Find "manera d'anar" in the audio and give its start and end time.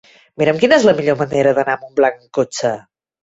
1.19-1.75